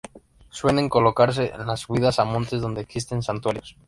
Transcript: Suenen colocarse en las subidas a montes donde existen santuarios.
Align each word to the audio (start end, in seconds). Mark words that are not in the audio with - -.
Suenen 0.49 0.89
colocarse 0.89 1.51
en 1.53 1.67
las 1.67 1.81
subidas 1.81 2.17
a 2.17 2.25
montes 2.25 2.59
donde 2.59 2.81
existen 2.81 3.21
santuarios. 3.21 3.77